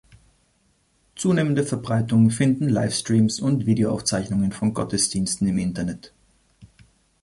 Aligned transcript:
Zunehmende 1.15 1.63
Verbreitung 1.63 2.31
finden 2.31 2.67
Livestreams 2.67 3.39
und 3.39 3.67
Videoaufzeichnungen 3.67 4.51
von 4.51 4.73
Gottesdiensten 4.73 5.45
im 5.47 5.59
Internet. 5.59 6.11